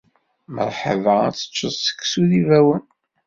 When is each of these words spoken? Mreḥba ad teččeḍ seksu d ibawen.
Mreḥba 0.53 1.13
ad 1.27 1.35
teččeḍ 1.35 1.73
seksu 1.77 2.21
d 2.29 2.31
ibawen. 2.39 2.83